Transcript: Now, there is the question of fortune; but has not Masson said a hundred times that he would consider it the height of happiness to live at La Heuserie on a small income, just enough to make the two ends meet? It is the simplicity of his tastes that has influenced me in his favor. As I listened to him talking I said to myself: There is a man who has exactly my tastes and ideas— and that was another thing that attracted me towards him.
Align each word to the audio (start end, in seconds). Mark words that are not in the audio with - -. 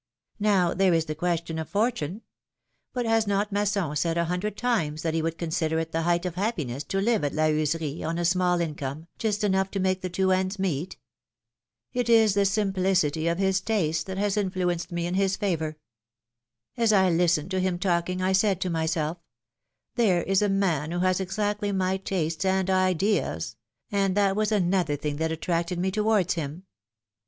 Now, 0.39 0.73
there 0.73 0.95
is 0.95 1.05
the 1.05 1.13
question 1.13 1.59
of 1.59 1.69
fortune; 1.69 2.23
but 2.91 3.05
has 3.05 3.27
not 3.27 3.51
Masson 3.51 3.95
said 3.95 4.17
a 4.17 4.25
hundred 4.25 4.57
times 4.57 5.03
that 5.03 5.13
he 5.13 5.21
would 5.21 5.37
consider 5.37 5.77
it 5.77 5.91
the 5.91 6.01
height 6.01 6.25
of 6.25 6.33
happiness 6.33 6.83
to 6.85 6.99
live 6.99 7.23
at 7.23 7.35
La 7.35 7.49
Heuserie 7.49 8.03
on 8.03 8.17
a 8.17 8.25
small 8.25 8.59
income, 8.61 9.05
just 9.19 9.43
enough 9.43 9.69
to 9.69 9.79
make 9.79 10.01
the 10.01 10.09
two 10.09 10.31
ends 10.31 10.57
meet? 10.57 10.97
It 11.93 12.09
is 12.09 12.33
the 12.33 12.45
simplicity 12.45 13.27
of 13.27 13.37
his 13.37 13.61
tastes 13.61 14.03
that 14.05 14.17
has 14.17 14.37
influenced 14.37 14.91
me 14.91 15.05
in 15.05 15.13
his 15.13 15.35
favor. 15.37 15.77
As 16.75 16.91
I 16.91 17.11
listened 17.11 17.51
to 17.51 17.59
him 17.59 17.77
talking 17.77 18.23
I 18.23 18.31
said 18.33 18.59
to 18.61 18.71
myself: 18.71 19.19
There 19.97 20.23
is 20.23 20.41
a 20.41 20.49
man 20.49 20.89
who 20.89 21.01
has 21.01 21.19
exactly 21.19 21.71
my 21.71 21.97
tastes 21.97 22.43
and 22.43 22.71
ideas— 22.71 23.55
and 23.91 24.17
that 24.17 24.35
was 24.35 24.51
another 24.51 24.95
thing 24.95 25.17
that 25.17 25.31
attracted 25.31 25.77
me 25.77 25.91
towards 25.91 26.33
him. 26.33 26.63